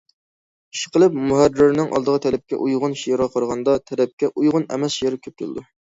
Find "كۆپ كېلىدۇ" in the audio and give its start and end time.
5.27-5.71